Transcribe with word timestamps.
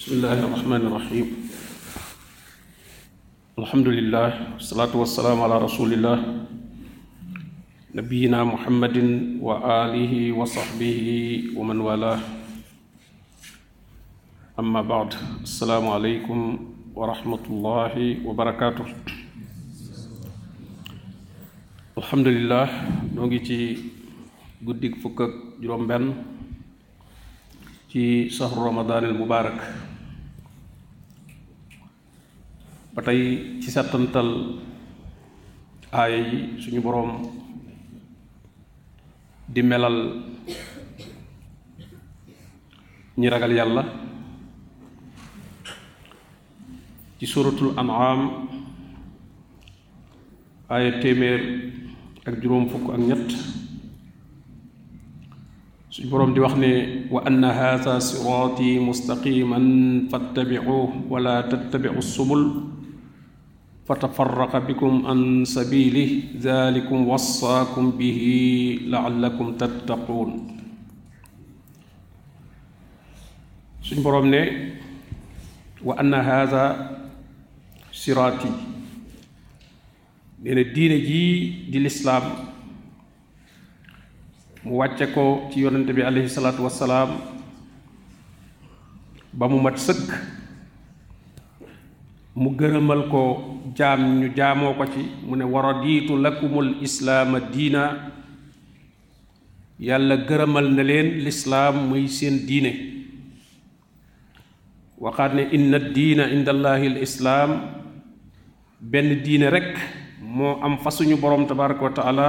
بسم 0.00 0.16
الله 0.16 0.38
الرحمن 0.48 0.82
الرحيم. 0.88 1.26
الحمد 3.60 3.88
لله 4.00 4.56
والصلاة 4.56 4.96
والسلام 4.96 5.36
على 5.44 5.60
رسول 5.60 5.92
الله. 5.92 6.18
نبينا 7.92 8.40
محمد 8.48 8.96
وآله 9.44 10.14
وصحبه 10.32 11.00
ومن 11.52 11.78
والاه. 11.84 12.20
أما 14.56 14.80
بعد 14.88 15.10
السلام 15.44 15.84
عليكم 15.84 16.38
ورحمة 16.96 17.44
الله 17.52 18.24
وبركاته. 18.24 18.86
الحمد 22.00 22.28
لله 22.40 22.66
نوغي 23.20 23.76
guddik 24.64 24.96
fukk 25.04 25.28
ak 25.28 25.32
juróom 25.60 25.84
benn 25.84 26.16
ci 27.92 28.32
ramadanil 28.32 29.12
mubarak 29.12 29.89
ba 33.00 33.08
tey 33.08 33.56
ci 33.64 33.72
settantal 33.72 34.60
aaya 35.88 36.20
yi 36.20 36.60
suñu 36.60 36.84
boroom 36.84 37.10
di 39.48 39.62
melal 39.64 39.96
ñi 43.16 43.26
ragal 43.32 43.52
yàlla 43.56 43.82
ci 47.16 47.24
suratul 47.24 47.72
an'am 47.80 48.20
aaya 50.68 51.00
téeméer 51.00 51.40
ak 52.28 52.36
juróom 52.36 52.68
fukk 52.68 52.84
ak 52.92 53.00
ñett 53.00 53.28
suñ 55.88 56.04
boroom 56.12 56.34
di 56.36 56.40
wax 56.44 56.52
ne 56.60 56.72
wa 57.08 57.24
anna 57.24 57.48
haadha 57.60 57.96
siraati 57.96 58.76
mustaqiman 58.76 59.66
fattabicuuh 60.12 61.08
wala 61.08 61.48
tattabicu 61.48 62.02
subul 62.04 62.76
fatafaraqa 63.90 64.62
bikum 64.70 65.02
an 65.02 65.42
sabili 65.42 66.30
dalikum 66.38 67.10
wassaakum 67.10 67.90
bihi 67.98 68.86
laallakum 68.86 69.58
tattaquun 69.58 70.30
suñ 73.82 73.98
boroom 74.04 74.30
ne 74.30 74.42
wa 75.82 75.98
anna 75.98 76.22
haadha 76.22 76.64
siraati 77.90 78.50
nee 80.42 80.54
na 80.54 80.62
diine 80.74 80.96
jii 81.08 81.34
di 81.74 81.78
lislaam 81.82 82.24
mu 84.64 84.78
wàcce 84.78 85.06
ko 85.14 85.50
ci 85.50 85.66
yonente 85.66 85.90
bi 85.92 86.02
aleyhi 86.06 86.30
salaatu 86.30 86.62
wassalaam 86.62 87.10
ba 89.34 89.48
mu 89.50 89.58
mat 89.58 89.76
sëkk 89.82 90.38
mu 92.34 92.54
gërëmal 92.54 93.10
ko 93.10 93.22
jaam 93.74 94.20
ñu 94.22 94.30
jaamoo 94.36 94.74
ko 94.78 94.84
ci 94.86 95.02
mu 95.26 95.34
ne 95.36 95.44
wa 95.44 95.60
radiitu 95.62 96.14
lakumul 96.16 96.78
islaama 96.82 97.40
diina 97.50 98.12
yàlla 99.80 100.16
gërëmal 100.28 100.66
na 100.76 100.82
leen 100.82 101.24
lislaam 101.26 101.88
muy 101.90 102.06
seen 102.06 102.46
diine 102.46 102.72
waxaat 105.00 105.34
ne 105.34 105.42
inna 105.56 105.78
diina 105.78 106.28
inda 106.30 106.52
allahi 106.54 106.86
l 106.94 106.98
islaam 107.02 107.50
benn 108.80 109.22
diine 109.24 109.50
rekk 109.50 109.74
moo 110.22 110.60
am 110.62 110.78
fa 110.78 110.90
suñu 110.90 111.16
boroom 111.18 111.46
tabaraka 111.50 111.82
wa 111.82 111.90
taala 111.98 112.28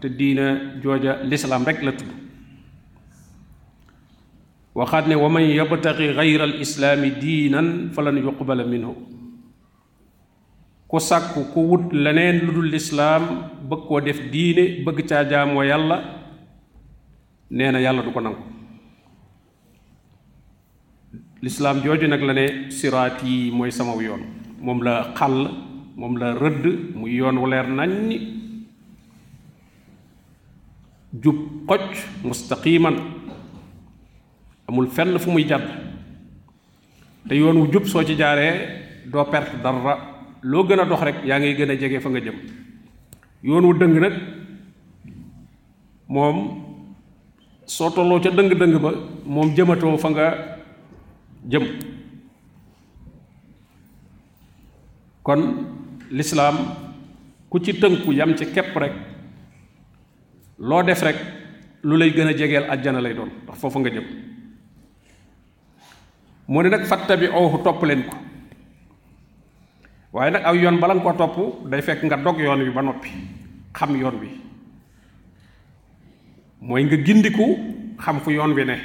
te 0.00 0.08
diina 0.08 0.76
jooja 0.82 1.22
lislaam 1.24 1.64
rek 1.64 1.80
la 1.82 1.92
tudd 1.96 2.10
waxaat 4.74 5.06
ne 5.08 5.14
wa 5.16 5.28
man 5.32 5.42
yabtaxi 5.48 6.12
gayra 6.18 6.44
al 6.44 7.00
diinan 7.22 7.90
falan 7.94 8.16
yuqbala 8.20 8.64
minhu 8.68 9.19
ku 10.90 10.98
sàkku 10.98 11.40
ku 11.54 11.60
wut 11.70 11.84
leneen 11.94 12.36
lu 12.44 12.50
dul 12.56 12.68
lislaam 12.74 13.22
bëgg 13.70 13.82
koo 13.86 14.00
def 14.06 14.18
diine 14.32 14.82
bëgg 14.84 14.98
caa 15.08 15.22
jaamoo 15.30 15.62
yàlla. 15.62 15.96
Nee 17.50 17.70
na 17.70 17.78
yàlla 17.80 18.02
du 18.02 18.10
ko 18.12 18.20
nangu. 18.20 18.42
Lislaam 21.42 21.78
jooju 21.84 22.06
nag 22.08 22.22
la 22.22 22.32
ne 22.32 22.46
siraat 22.70 23.22
yi 23.22 23.50
mooy 23.52 23.70
yoon. 24.06 24.22
Moom 24.60 24.82
la 24.82 25.14
xàll 25.18 25.38
moom 25.96 26.16
la 26.18 26.34
rëdd 26.34 26.64
muy 26.94 27.14
yoon 27.20 27.38
wu 27.38 27.46
leer 27.46 27.66
jub 31.22 31.36
mustaqiman. 32.24 32.96
Amul 34.68 34.86
fenn 34.88 35.18
fu 35.18 35.30
muy 35.30 35.44
jàdd. 35.48 35.68
Te 37.28 37.34
yoon 37.34 37.56
wu 37.60 37.70
jub 37.72 37.86
soo 37.86 38.02
ci 38.02 38.16
jaaree 38.16 38.54
doo 39.10 39.24
perte 39.24 39.56
dara 39.62 40.09
loo 40.42 40.64
gën 40.66 40.80
a 40.80 40.84
dox 40.84 41.00
rek 41.02 41.24
yaa 41.24 41.38
ngi 41.38 41.54
gën 41.54 41.70
a 41.96 42.00
fa 42.00 42.08
nga 42.08 42.20
jëm. 42.20 42.34
Yoon 43.42 43.64
wu 43.64 43.72
dëng 43.78 43.98
nag 44.00 44.12
moom 46.08 46.36
soo 47.66 47.90
tolloo 47.90 48.20
ca 48.20 48.30
dëng-dëng 48.30 48.78
ba 48.80 48.90
moom 49.24 49.54
jëmatoo 49.54 49.96
fa 49.98 50.08
nga 50.10 50.26
jëm. 51.48 51.64
Kon 55.22 55.40
lislaam 56.10 56.56
ku 57.50 57.58
ci 57.60 57.72
tënku 57.72 58.12
yam 58.12 58.34
ci 58.36 58.44
képp 58.52 58.76
rek 58.76 58.92
loo 60.58 60.82
def 60.82 61.02
rek 61.02 61.16
lu 61.82 61.96
lay 61.96 62.10
gën 62.12 62.28
a 62.28 62.72
àjjana 62.72 63.00
lay 63.00 63.14
doon 63.14 63.30
foofu 63.52 63.78
nga 63.80 63.90
jëm. 63.90 64.04
Ne 66.48 68.02
ko 68.08 68.29
waaye 70.12 70.30
nag 70.30 70.42
aw 70.44 70.54
yoon 70.54 70.78
bala 70.82 70.94
nga 70.94 71.02
ko 71.06 71.12
topp 71.14 71.36
day 71.70 71.82
fekk 71.82 72.02
nga 72.04 72.16
dog 72.18 72.38
yoon 72.38 72.62
wi 72.66 72.70
ba 72.74 72.82
noppi 72.82 73.10
xam 73.72 73.94
yoon 73.96 74.16
wi. 74.20 74.30
Mooy 76.60 76.84
nga 76.84 76.96
gindiku 76.98 77.46
xam 77.98 78.20
fu 78.20 78.30
yoon 78.34 78.52
wi 78.54 78.64
ne. 78.64 78.76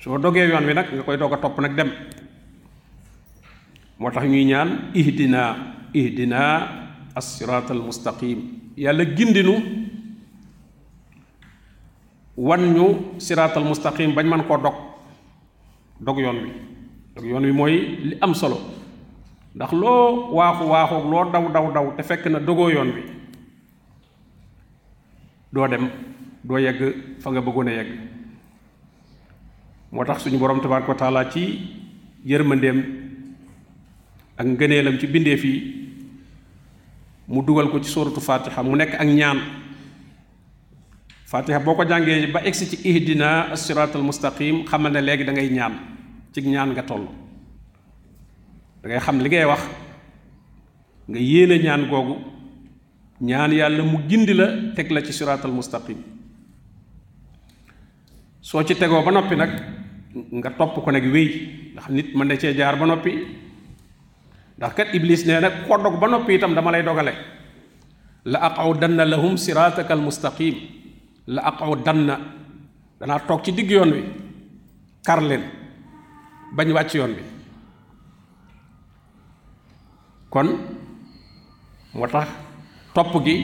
Soo 0.00 0.18
dogee 0.18 0.44
yoon 0.48 0.66
wi 0.68 0.74
nag 0.74 0.92
nga 0.92 1.02
koy 1.02 1.16
dog 1.16 1.32
a 1.32 1.36
topp 1.40 1.60
dem. 1.76 1.90
Moo 3.98 4.10
tax 4.10 4.24
ñuy 4.28 4.44
ñaan 4.44 4.90
ihdina 4.94 5.56
ihdina 5.94 6.40
as-siraat 7.16 7.70
al-mustaqim 7.70 8.38
yàlla 8.76 9.04
gindinu 9.16 9.54
wan 12.36 12.74
ñu 12.74 13.16
siraatal 13.18 13.64
mustaqim 13.64 14.12
bañ 14.14 14.26
man 14.26 14.44
koo 14.44 14.58
dog 14.58 14.74
dog 16.00 16.18
yoon 16.18 16.38
wi. 16.44 16.50
Dog 17.16 17.24
yoon 17.24 17.44
wi 17.44 17.52
mooy 17.52 17.74
li 18.04 18.16
am 18.20 18.34
solo 18.34 18.83
ndax 19.54 19.72
loo 19.72 20.34
waaxu 20.34 20.64
waaxu 20.68 20.94
loo 21.10 21.24
daw 21.32 21.44
daw 21.52 21.66
daw 21.72 21.86
te 21.96 22.02
fekk 22.02 22.26
na 22.26 22.38
dogoo 22.38 22.70
yoon 22.70 22.90
wi 22.94 23.02
doo 25.52 25.66
dem 25.68 25.90
doo 26.42 26.58
yegg 26.58 26.80
fa 27.22 27.30
nga 27.30 27.40
bëggoon 27.40 27.68
a 27.68 27.72
yegg. 27.72 27.90
Moo 29.92 30.04
tax 30.04 30.22
suñu 30.22 30.38
borom 30.38 30.60
tabaaraka 30.60 30.88
wa 30.92 30.98
taala 30.98 31.30
ci 31.30 31.42
yërmandeem 32.26 32.78
ak 34.36 34.46
ngëneelam 34.46 34.98
ci 34.98 35.06
bindeef 35.06 35.44
yi 35.44 35.56
mu 37.28 37.42
dugal 37.42 37.70
ko 37.70 37.78
ci 37.80 37.88
sóoratu 37.90 38.20
fatiha 38.20 38.62
mu 38.62 38.76
nekk 38.76 38.94
ak 38.98 39.06
ñaan. 39.08 39.38
Fatiha 41.26 41.58
boo 41.60 41.74
ko 41.74 41.84
jàngee 41.86 42.26
ba 42.32 42.40
egsi 42.44 42.66
ci 42.70 42.76
ihdina 42.88 43.52
as-siratal 43.52 44.02
mustaqim 44.02 44.64
xamal 44.66 44.92
ne 44.92 45.00
léegi 45.00 45.24
da 45.24 45.32
ngay 45.32 45.48
ñaan 45.50 45.74
ci 46.34 46.40
ñaan 46.42 46.70
nga 46.74 46.82
toll 46.82 47.06
da 48.84 48.88
ngay 48.92 49.00
xam 49.00 49.16
li 49.20 49.28
ngay 49.28 49.44
wax. 49.48 49.60
Nga 51.08 51.18
yéene 51.20 51.56
ñaan 51.64 51.88
googu 51.88 52.14
ñaan 53.20 53.52
yàlla 53.52 53.82
mu 53.82 53.98
gindi 54.08 54.34
la 54.34 54.46
teg 54.76 54.90
la 54.92 55.00
ci 55.00 55.12
siratal 55.12 55.50
mustaqim. 55.52 55.96
Soo 58.40 58.62
ci 58.64 58.74
tegoo 58.76 59.02
ba 59.02 59.10
noppi 59.10 59.36
nag 59.36 59.50
nga 60.32 60.50
topp 60.50 60.84
ko 60.84 60.90
nag 60.92 61.04
wéy. 61.12 61.72
Ndax 61.72 61.88
nit 61.88 62.14
mën 62.14 62.28
na 62.28 62.36
cee 62.36 62.52
jaar 62.54 62.76
ba 62.76 62.84
noppi. 62.86 63.12
Ndax 64.58 64.72
kat 64.76 64.88
iblis 64.94 65.24
nee 65.26 65.40
nag 65.40 65.64
ko 65.66 65.76
dog 65.78 65.98
ba 65.98 66.06
noppi 66.08 66.34
itam 66.34 66.54
dama 66.54 66.70
lay 66.70 66.82
dogale. 66.82 67.14
La 68.24 68.38
aqawdanna 68.48 69.04
lahum 69.04 69.36
sirataka 69.36 69.92
al 69.94 70.00
mustaqim. 70.00 70.54
La 71.26 71.42
aqaw 71.48 71.74
danna 71.82 72.20
danaa 73.00 73.20
toog 73.26 73.42
ci 73.44 73.52
digg 73.52 73.70
yoon 73.70 73.90
wi 73.92 74.02
kar 75.06 75.20
leen 75.22 75.42
bañ 76.56 76.68
wàcc 76.72 76.94
yoon 76.94 77.12
wi 77.16 77.22
kon 80.34 80.48
moo 81.94 82.06
tax 82.10 82.26
topp 82.94 83.14
gi 83.24 83.34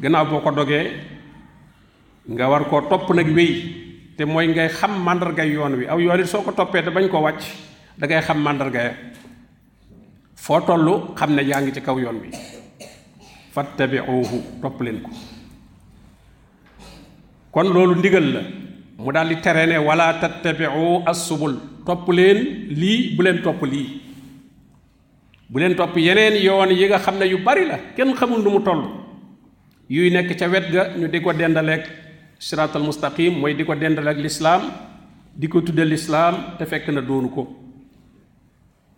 gannaaw 0.00 0.24
boo 0.30 0.40
ko 0.40 0.50
dogee 0.50 0.84
nga 2.32 2.48
war 2.50 2.64
koo 2.70 2.80
topp 2.88 3.10
nag 3.14 3.28
wéy 3.36 3.52
te 4.16 4.24
mooy 4.24 4.46
ngay 4.48 4.68
xam 4.68 4.92
màndargay 5.04 5.48
yoon 5.52 5.74
wi. 5.78 5.84
Aw 5.86 5.98
yoon 6.00 6.20
it 6.20 6.26
soo 6.28 6.42
ko 6.42 6.52
toppee 6.52 6.82
te 6.82 6.90
bañ 6.90 7.08
koo 7.10 7.20
wàcc 7.22 7.42
da 7.98 8.06
ngay 8.06 8.22
xam 8.22 8.38
màndarga 8.42 8.80
ya 8.82 8.92
foo 10.36 10.60
toll 10.60 11.12
xam 11.18 11.34
ne 11.36 11.42
yaa 11.42 11.60
ngi 11.60 11.72
ci 11.72 11.80
kaw 11.82 11.98
yoon 11.98 12.16
wi. 12.22 12.28
Fattabi'uhu 13.54 14.38
topp 14.62 14.80
leen 14.80 15.00
ko. 15.02 15.10
Kon 17.52 17.68
loolu 17.74 17.94
ndigal 17.98 18.26
la. 18.34 18.40
Mu 18.98 19.12
daal 19.12 19.28
di 19.28 19.36
tere 19.44 19.76
wala 19.78 20.14
tattabiu 20.20 21.02
assubul. 21.06 21.54
Topp 21.86 22.08
leen 22.08 22.38
lii 22.80 23.14
bu 23.16 23.22
leen 23.22 23.42
topp 23.42 23.62
lii 23.64 24.09
bu 25.50 25.58
leen 25.60 25.74
topp 25.76 25.96
yeneen 25.98 26.34
yoon 26.42 26.70
yi 26.70 26.86
nga 26.88 26.98
xam 26.98 27.18
ne 27.18 27.26
yu 27.26 27.38
bari 27.38 27.66
la 27.66 27.78
kenn 27.96 28.14
xamul 28.14 28.42
nu 28.42 28.60
toll. 28.62 28.82
Yuy 29.88 30.10
nekk 30.10 30.38
ca 30.38 30.46
wet 30.48 30.70
ga 30.70 30.82
ñu 30.96 31.08
di 31.08 31.20
ko 31.20 31.32
dendaleeg 31.32 31.82
siraatal 32.38 32.82
mustaqim 32.82 33.34
mooy 33.40 33.54
di 33.54 33.64
ko 33.64 33.74
dendaleeg 33.74 34.18
lislaam 34.18 34.62
di 35.34 35.48
ko 35.48 35.60
tudde 35.60 35.84
lislaam 35.84 36.56
te 36.58 36.64
fekk 36.64 36.88
na 36.88 37.00
doonu 37.00 37.28
ko. 37.28 37.42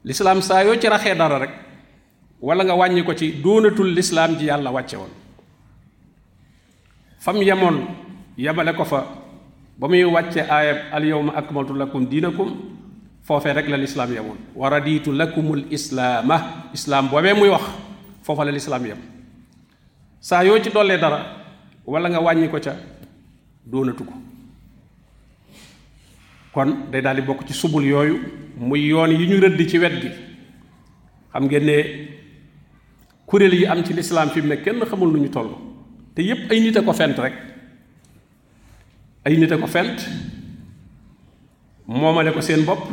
Lislaam 0.04 0.42
saa 0.42 0.62
yoo 0.64 0.76
ci 0.76 0.88
raxee 0.88 1.14
dara 1.14 1.38
rek 1.38 1.50
wala 2.40 2.64
nga 2.64 2.74
wàññi 2.74 3.02
ko 3.04 3.14
ci 3.14 3.32
doonatul 3.42 3.94
lislaam 3.94 4.36
ji 4.38 4.46
yàlla 4.46 4.70
wàcce 4.70 4.96
woon. 4.96 5.10
Fam 7.18 7.36
yemoon 7.42 7.76
yemale 8.36 8.74
ko 8.76 8.84
fa 8.84 9.06
ba 9.78 9.88
muy 9.88 10.04
wàcce 10.04 10.40
al 10.92 11.04
yawma 11.04 11.32
akmaltu 11.36 11.72
lakum 11.74 12.04
diinakum 12.06 12.50
foofee 13.22 13.52
rek 13.52 13.68
la 13.68 13.76
lislaam 13.76 14.12
yemoon. 14.12 14.38
Wa 14.54 14.68
raditu 14.70 15.12
lakumul 15.12 15.64
islaama. 15.70 16.40
Islaam 16.74 17.08
boobee 17.08 17.34
muy 17.34 17.48
wax. 17.48 17.62
Foofa 18.22 18.44
la 18.44 18.50
lislaam 18.52 18.86
yem. 18.86 18.98
Saa 20.20 20.42
yoo 20.44 20.58
ci 20.62 20.70
dollee 20.70 20.98
dara 20.98 21.18
wala 21.86 22.08
nga 22.10 22.20
wàññi 22.20 22.48
ko 22.50 22.58
ca 22.60 22.74
doonatu 23.66 24.04
ko. 24.04 24.12
Kon 26.52 26.90
day 26.90 27.00
daal 27.02 27.16
di 27.16 27.22
bokk 27.22 27.46
ci 27.46 27.52
subul 27.54 27.84
yooyu 27.84 28.18
muy 28.56 28.86
yoon 28.88 29.10
yi 29.10 29.26
ñu 29.26 29.40
rëdd 29.40 29.68
ci 29.68 29.78
wet 29.78 30.00
gi. 30.00 30.10
Xam 31.32 31.44
ngeen 31.44 31.64
ne 31.64 31.76
kuréel 33.26 33.54
yi 33.54 33.66
am 33.66 33.84
ci 33.84 33.92
lislaam 33.94 34.30
fi 34.30 34.40
mu 34.42 34.48
ne 34.48 34.56
kenn 34.62 34.84
xamul 34.84 35.10
nu 35.12 35.18
ñu 35.20 35.28
toll. 35.30 35.50
Te 36.14 36.22
yépp 36.22 36.50
ay 36.50 36.72
ko 36.84 36.92
fent 36.92 37.18
rek. 37.18 37.32
Ay 39.24 39.36
nit 39.38 39.50
ko 39.60 39.66
fent 39.66 39.96
moomale 41.92 42.32
ko 42.32 42.40
seen 42.40 42.64
bopp 42.64 42.88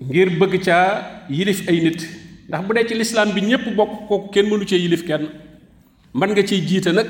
ngir 0.00 0.30
bëgg 0.38 0.62
caa 0.64 1.26
yilif 1.30 1.68
ay 1.68 1.80
nit. 1.80 2.00
ndax 2.48 2.62
bu 2.66 2.74
dee 2.74 2.86
ci 2.88 2.94
lislaam 2.94 3.30
bi 3.34 3.40
ñépp 3.42 3.74
bokk 3.76 3.90
kooku 4.08 4.30
kenn 4.30 4.46
mënu 4.50 4.64
cee 4.66 4.78
yilif 4.80 5.04
kenn. 5.06 5.28
mën 6.14 6.30
nga 6.30 6.42
ciy 6.42 6.60
jiite 6.66 6.88
nag 6.92 7.06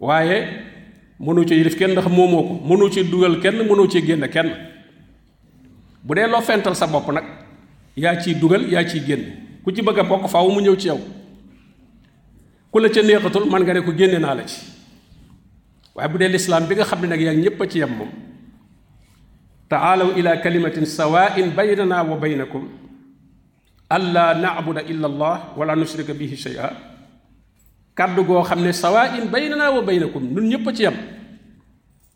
waaye 0.00 0.36
mënoo 1.20 1.44
ci 1.44 1.54
yilif 1.54 1.76
kenn 1.76 1.92
ndax 1.92 2.06
moomoo 2.08 2.42
ko. 2.42 2.54
mënoo 2.68 2.90
ci 2.90 3.02
dugal 3.04 3.40
kenn 3.40 3.56
mënoo 3.66 3.88
ci 3.88 4.00
génn 4.06 4.28
kenn. 4.28 4.50
bu 6.04 6.14
dee 6.14 6.26
loo 6.28 6.40
fental 6.40 6.74
sa 6.76 6.86
bopp 6.86 7.10
nag 7.12 7.24
yaa 7.96 8.16
ciy 8.20 8.34
dugal 8.34 8.62
yaa 8.70 8.84
ciy 8.86 9.00
génn 9.06 9.24
ku 9.64 9.72
ci 9.72 9.82
bëgg 9.82 9.98
a 9.98 10.02
bokk 10.04 10.28
faaw 10.28 10.48
mu 10.50 10.60
ñëw 10.60 10.76
ci 10.76 10.86
yow. 10.88 11.00
ku 12.70 12.78
la 12.78 12.88
ca 12.88 13.02
neexatul 13.02 13.50
man 13.50 13.62
nga 13.64 13.72
ne 13.74 13.80
ko 13.80 13.92
génne 13.96 14.18
naa 14.20 14.34
la 14.34 14.44
ci. 14.46 14.60
waaye 15.94 16.08
bu 16.08 16.18
dee 16.18 16.28
lislaam 16.28 16.66
bi 16.68 16.74
nga 16.74 16.84
xam 16.84 17.00
ne 17.00 17.06
nag 17.08 17.20
yaa 17.20 17.66
ci 17.66 17.78
yem 17.78 17.90
moom 17.90 18.08
ila 20.16 20.36
kalimatin 20.42 20.86
sawain 20.86 21.50
baynana 21.56 22.02
wa 22.04 22.16
baynakum 22.16 22.68
alla 23.90 24.34
naabuda 24.34 24.82
illa 24.82 25.06
allah 25.08 25.34
wala 25.56 25.74
nushrika 25.76 26.14
bihi 26.14 26.36
shay'a 26.36 26.70
kàddu 27.94 28.24
goo 28.24 28.42
xam 28.42 28.60
ne 28.62 28.72
sawain 28.72 29.28
baynana 29.30 29.70
wa 29.70 29.82
baynakum 29.82 30.22
nun 30.34 30.48
ñépp 30.50 30.66
a 30.68 30.72
ci 30.74 30.82
yem 30.82 30.94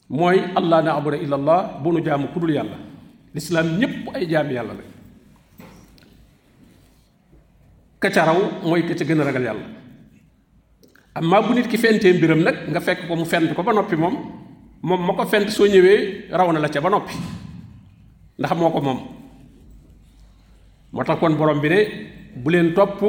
mooy 0.08 0.40
allah 0.56 0.82
naabuda 0.82 1.16
illa 1.16 1.36
allah 1.36 1.60
bu 1.82 1.92
nu 1.92 2.00
jaamu 2.04 2.28
ku 2.32 2.40
dul 2.40 2.50
yàlla 2.50 2.76
lislaam 3.34 3.78
ñépp 3.78 4.08
ay 4.14 4.26
jaami 4.28 4.54
yàlla 4.54 4.72
la 4.74 4.84
ka 8.00 8.08
ca 8.10 8.24
raw 8.24 8.38
mooy 8.64 8.82
ka 8.88 8.94
ca 8.94 9.04
gën 9.04 9.20
a 9.20 9.54
amma 11.14 11.42
bu 11.42 11.54
nit 11.54 11.68
ki 11.68 11.76
mbiram 12.14 12.40
nga 12.70 12.80
fekk 12.80 13.06
ko 13.08 13.16
mu 13.16 13.24
fent 13.24 13.54
ko 13.54 13.62
ba 13.62 13.72
noppi 13.72 13.96
moom 13.96 14.14
moom 14.82 15.00
ma 15.06 15.12
ko 15.14 15.24
fent 15.26 15.48
soo 15.50 15.66
ñëwee 15.66 16.30
na 16.30 16.58
la 16.60 16.68
ca 16.68 16.80
ba 16.80 16.88
noppi 16.90 17.14
ndax 18.38 18.52
moo 18.56 18.70
ko 18.70 18.80
moom. 18.80 19.00
moo 20.92 21.04
tax 21.04 21.18
kon 21.20 21.34
borom 21.36 21.60
bi 21.60 21.68
ne 21.68 21.78
bu 22.36 22.50
leen 22.50 22.72
topp 22.74 23.00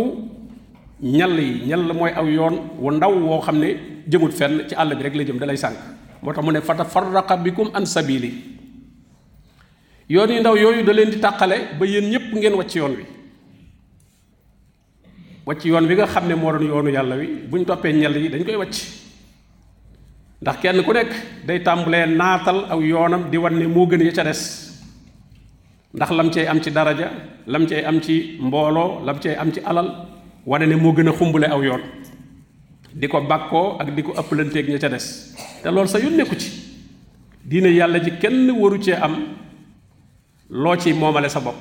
ñall 1.02 1.40
yi 1.40 1.68
ñall 1.68 1.94
mooy 1.94 2.12
aw 2.12 2.26
yoon 2.28 2.56
wu 2.80 2.92
ndaw 2.92 3.14
woo 3.14 3.42
xam 3.42 3.60
ne 3.60 3.68
jëmut 4.10 4.32
fenn 4.32 4.68
ci 4.68 4.76
àll 4.76 4.96
bi 4.96 5.04
rek 5.04 5.16
la 5.16 5.24
jëm 5.24 5.38
dalay 5.40 5.58
sànk. 5.58 5.78
moo 6.22 6.34
tax 6.34 6.44
mu 6.46 6.52
ne 6.52 6.62
fatafarraqa 6.62 7.38
bikum 7.38 7.70
an 7.74 7.86
sabili. 7.86 8.34
yoon 10.10 10.30
yu 10.32 10.40
ndaw 10.40 10.56
yooyu 10.58 10.84
da 10.84 10.94
leen 10.94 11.10
di 11.12 11.20
tàqale 11.20 11.78
ba 11.80 11.86
yéen 11.86 12.10
ñépp 12.10 12.34
ngeen 12.34 12.54
wàcc 12.54 12.76
yoon 12.76 12.92
wi. 12.98 13.06
wàcc 15.46 15.66
yoon 15.66 15.86
wi 15.88 15.96
nga 15.96 16.08
xam 16.08 16.28
ne 16.28 16.36
doon 16.36 16.66
yoonu 16.68 16.90
yàlla 16.92 17.16
wi 17.16 17.28
bu 17.50 17.58
ñu 17.58 17.66
toppee 17.66 17.94
ñal 17.94 18.18
yi 18.18 18.30
dañ 18.30 18.44
koy 18.44 18.56
wàcc. 18.56 18.78
ndax 20.42 20.58
kenn 20.62 20.84
ku 20.84 20.94
nekk 20.94 21.12
day 21.46 21.60
tàmbalee 21.64 22.06
naatal 22.08 22.66
aw 22.70 22.80
yoonam 22.82 23.30
di 23.30 23.38
wan 23.38 23.54
ne 23.60 23.66
gën 23.66 24.04
ya 24.06 24.12
ca 24.12 24.24
des 24.24 24.69
ndax 25.94 26.10
lam 26.12 26.30
cay 26.30 26.46
am 26.48 26.62
ci 26.62 26.70
daraja 26.72 27.10
lam 27.48 27.66
cay 27.66 27.84
am 27.84 28.00
ci 28.02 28.38
mbooloo 28.40 29.02
lam 29.06 29.18
cay 29.20 29.36
am 29.36 29.52
ci 29.52 29.60
alal 29.66 29.90
wane 30.46 30.66
ne 30.68 30.76
moo 30.76 30.94
gën 30.94 31.08
a 31.10 31.12
xumbule 31.12 31.46
aw 31.50 31.62
yoon. 31.64 31.82
Di 32.94 33.08
ko 33.08 33.22
bàkkoo 33.22 33.78
ak 33.80 33.96
di 33.96 34.02
ko 34.04 34.14
ca 34.80 34.90
sa 35.88 36.00
yoon 36.00 36.18
ci. 36.38 36.50
Diine 37.46 37.70
yàlla 37.74 38.00
ji 38.04 38.12
kenn 38.22 38.52
waru 38.52 38.78
am 38.94 39.16
loo 40.50 40.76
ci 40.78 40.94
moomale 40.94 41.30
sa 41.30 41.40
bopp. 41.40 41.58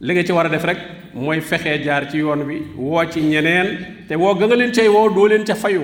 Li 0.00 0.12
nga 0.14 0.24
ci 0.24 0.32
war 0.32 0.46
a 0.46 0.48
def 0.48 0.64
rek 0.64 0.78
mooy 1.14 1.40
fexee 1.40 1.82
jaar 1.82 2.08
ci 2.10 2.18
yoon 2.18 2.42
wi 2.46 2.62
woo 2.76 3.02
ci 3.10 3.20
ñeneen 3.20 4.06
te 4.08 4.14
woo 4.14 4.34
ga 4.34 4.46
leen 4.54 4.70
cay 4.72 4.86
leen 5.28 5.44
ca 5.44 5.54
fayu. 5.54 5.82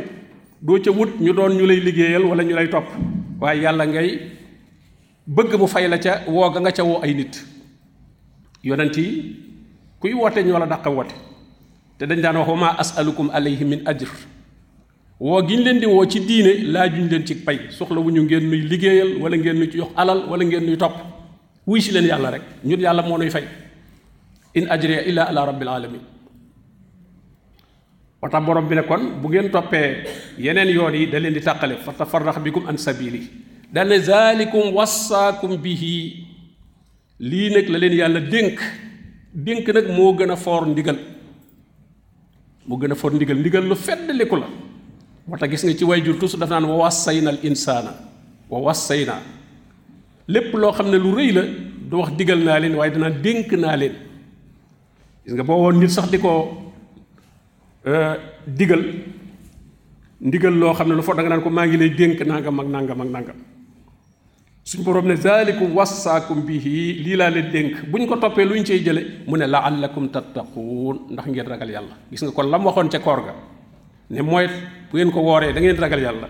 Doo 0.62 0.78
ca 0.80 0.90
wut 0.92 1.18
ñu 1.20 1.32
doon 1.32 1.54
ñu 1.56 1.66
lay 1.66 1.80
liggéeyal 1.80 2.22
wala 2.24 2.42
ñu 2.44 2.54
lay 2.54 2.68
topp. 2.68 2.86
Waaye 3.40 3.62
yàlla 3.62 3.86
ngay 3.86 4.39
bëgg 5.26 5.54
mu 5.58 5.66
fay 5.66 5.88
la 5.88 5.98
ca 5.98 6.22
woo 6.26 6.50
ga 6.50 6.60
nga 6.60 6.72
ca 6.72 6.82
woo 6.84 7.00
ay 7.02 7.14
nit. 7.14 7.34
Yonent 8.62 8.96
yi 8.96 9.36
kuy 10.00 10.12
woote 10.14 10.42
ñoo 10.44 10.58
la 10.58 10.66
dàq 10.66 10.86
woote. 10.86 11.14
Te 11.98 12.06
dañ 12.06 12.20
daan 12.20 12.36
wax 12.36 12.48
wa 12.48 12.56
ma 12.56 12.68
asalukum 12.78 13.30
alayhi 13.32 13.64
min 13.64 13.80
ajr. 13.86 14.08
Woo 15.20 15.42
gi 15.46 15.56
ñu 15.56 15.62
leen 15.64 15.78
di 15.80 15.86
woo 15.86 16.04
ci 16.06 16.20
diine 16.20 16.64
laajuñ 16.72 17.08
leen 17.10 17.26
ci 17.26 17.34
pay. 17.34 17.58
Soxla 17.70 18.00
wu 18.00 18.10
ñu 18.10 18.22
ngeen 18.22 18.48
nuy 18.48 18.60
liggéeyal 18.62 19.16
wala 19.20 19.36
ngeen 19.36 19.56
nuy 19.58 19.68
jox 19.70 19.88
alal 19.96 20.24
wala 20.28 20.44
ngeen 20.44 20.64
nuy 20.66 20.76
topp. 20.76 20.94
Wuy 21.66 21.80
si 21.80 21.92
leen 21.92 22.06
yàlla 22.06 22.30
rek. 22.30 22.42
Ñun 22.64 22.80
yàlla 22.80 23.02
moo 23.02 23.18
nuy 23.18 23.30
fay. 23.30 23.44
In 24.54 24.66
ajriya 24.70 25.02
illa 25.06 25.22
ala 25.28 25.44
rabbil 25.46 25.68
alamin 25.68 26.00
watax 28.22 28.44
borom 28.44 28.68
bi 28.68 28.74
ne 28.76 28.82
kon 28.82 29.20
bu 29.22 29.28
ngeen 29.28 29.50
toppee 29.50 30.04
yeneen 30.38 30.68
yoon 30.68 30.92
yi 30.94 31.06
da 31.06 31.18
leen 31.20 31.32
di 31.34 31.40
tàqale. 31.40 31.76
Fa 31.76 31.92
tafarrax 31.92 32.38
bikum 32.40 32.66
an 32.68 32.76
sabili 32.76 33.30
dane 33.72 33.98
zalikum 34.00 34.74
wassaakum 34.74 35.56
bihi. 35.56 36.26
Lii 37.20 37.50
nag 37.54 37.68
la 37.68 37.78
leen 37.78 37.92
yàlla 38.00 38.20
dénk. 38.20 38.58
Dénk 39.34 39.68
nag 39.68 39.86
moo 39.96 40.12
gën 40.18 40.30
a 40.30 40.36
foor 40.36 40.66
ndigal. 40.66 40.98
Moo 42.66 42.78
gën 42.78 42.92
a 42.92 42.94
foor 42.94 43.12
ndigal. 43.12 43.36
Ndigal 43.38 43.64
lu 43.68 43.74
feddliku 43.76 44.36
la. 44.36 44.46
Moo 45.26 45.36
gis 45.50 45.62
nga 45.64 45.74
ci 45.76 45.84
way 45.84 46.00
jur 46.04 46.16
tusu 46.18 46.36
daf 46.36 46.50
naan 46.50 46.64
wa 46.64 46.88
insaana. 47.42 47.92
Wa 48.50 48.58
wassayna 48.60 49.20
lépp 50.28 50.54
loo 50.54 50.72
xam 50.72 50.90
ne 50.90 50.98
lu 50.98 51.14
rëy 51.14 51.32
la 51.32 51.42
du 51.90 51.96
wax 51.98 52.12
digal 52.16 52.38
naa 52.38 52.58
leen 52.60 52.74
waaye 52.74 52.90
danaa 52.92 53.10
dénk 53.10 53.52
naa 53.52 53.76
leen. 53.76 53.94
Gis 55.24 55.34
nga 55.34 55.42
boo 55.44 55.60
woon 55.62 55.78
nit 55.78 55.90
sax 55.90 56.08
di 56.10 56.18
ko 56.18 56.32
digal. 58.46 58.82
Ndigal 60.20 60.54
loo 60.58 60.74
xam 60.74 60.88
ne 60.88 60.94
lu 60.94 61.02
fo 61.02 61.14
da 61.14 61.22
nga 61.22 61.30
naan 61.30 61.42
ko 61.42 61.50
maa 61.50 61.66
lay 61.66 61.90
dénk 61.90 62.20
nangam 62.26 62.60
ak 62.60 62.66
nangam 62.66 63.00
ak 63.00 63.08
nangam 63.08 63.36
suñ 64.70 64.82
borom 64.86 65.06
ne 65.06 65.16
zalikum 65.16 65.74
wassaakum 65.74 66.42
bihi. 66.46 67.02
Lii 67.04 67.16
laa 67.16 67.30
leen 67.30 67.50
dénk. 67.50 67.72
Buñ 67.90 68.06
ko 68.06 68.16
toppee 68.16 68.44
lu 68.44 68.54
ñu 68.54 68.64
cey 68.64 68.78
jële 68.84 69.02
mu 69.26 69.36
ne 69.36 69.46
laallakum 69.46 70.08
tattaquun 70.14 70.96
ndax 71.10 71.26
ngeen 71.26 71.46
ragal 71.48 71.70
yàlla. 71.70 71.94
Gis 72.10 72.22
nga 72.22 72.30
kon 72.30 72.44
lam 72.50 72.64
waxoon 72.64 72.88
ca 72.88 72.98
koor 73.00 73.20
ga 73.26 73.34
ne 74.10 74.22
mooy 74.22 74.46
bu 74.90 74.96
ngeen 74.96 75.10
ko 75.10 75.20
wooree 75.20 75.52
da 75.52 75.60
ngeen 75.60 75.76
ragal 75.76 76.00
yàlla. 76.00 76.28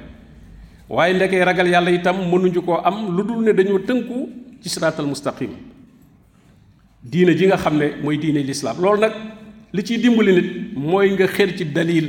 Waaye 0.89 1.13
ndekee 1.15 1.45
ragal 1.45 1.69
yàlla 1.69 1.91
itam 1.91 2.17
koo 2.65 2.81
am 2.83 3.15
lu 3.17 3.23
dul 3.25 3.45
ne 3.45 3.53
dañoo 3.53 3.81
ci 4.63 4.69
siraatal 4.71 5.07
mustaqim. 5.07 5.51
Diine 7.03 7.37
ji 7.37 7.47
nga 7.47 7.57
xam 7.59 7.77
ne 7.77 7.93
mooy 8.03 8.17
diine 8.17 8.41
lislaam. 8.43 8.77
Loolu 8.81 9.07
li 9.73 9.83
ciy 9.85 9.99
dimbali 10.03 10.33
nit 10.33 10.49
mooy 10.75 11.11
nga 11.13 11.27
xër 11.27 11.57
ci 11.57 11.65
dalil 11.65 12.09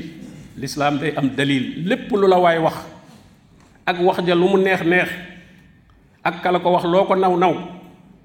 lislaam 0.57 0.97
day 0.99 1.13
am 1.15 1.29
dalil 1.35 1.83
lépp 1.87 2.09
lu 2.11 2.27
la 2.27 2.37
waay 2.39 2.57
wax 2.59 2.77
ak 3.85 3.97
wax 4.01 4.17
ja 4.25 4.33
lu 4.35 4.47
mu 4.49 4.57
neex 4.57 4.81
neex 4.83 5.09
ak 6.23 6.41
kala 6.43 6.59
ko 6.59 6.71
wax 6.71 6.83
loo 6.85 7.05
ko 7.05 7.15
naw 7.15 7.35
naw 7.37 7.53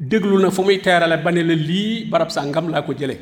déglu 0.00 0.38
na 0.42 0.50
fu 0.50 0.62
muy 0.62 0.78
teerale 0.80 1.16
ne 1.16 1.42
la 1.42 1.56
barab 2.10 2.30
sàngam 2.30 2.68
laa 2.68 2.82
ko 2.82 2.92
jëlee 2.92 3.18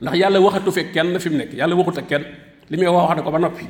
ndax 0.00 0.14
yàlla 0.16 0.40
waxatu 0.40 0.70
fekk 0.72 0.92
kenn 0.92 1.18
fi 1.20 1.28
mu 1.30 1.36
nekk 1.36 1.52
yàlla 1.54 1.74
waxut 1.76 1.98
ak 1.98 2.08
kenn. 2.08 2.24
Li 2.70 2.76
muy 2.76 2.86
wax 2.86 3.08
wax 3.08 3.22
ko 3.24 3.30
ba 3.30 3.38
noppi. 3.38 3.64